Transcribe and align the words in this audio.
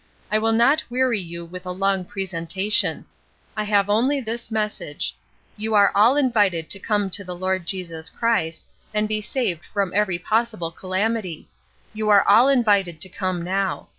I 0.31 0.39
will 0.39 0.51
not 0.51 0.83
weary 0.89 1.19
you 1.21 1.45
with 1.45 1.63
a 1.67 1.71
long 1.71 2.05
presentation; 2.05 3.05
I 3.55 3.65
have 3.65 3.87
only 3.87 4.19
this 4.19 4.49
message: 4.49 5.15
you 5.57 5.75
are 5.75 5.91
all 5.93 6.15
invited 6.17 6.71
to 6.71 6.79
come 6.79 7.11
to 7.11 7.23
the 7.23 7.35
Lord 7.35 7.67
Jesus 7.67 8.09
Christ, 8.09 8.65
and 8.95 9.07
be 9.07 9.21
saved 9.21 9.63
from 9.63 9.91
every 9.93 10.17
possible 10.17 10.71
calamity; 10.71 11.49
you 11.93 12.09
are 12.09 12.27
all 12.27 12.47
invited 12.47 12.99
to 12.99 13.09
come 13.09 13.43
now. 13.43 13.89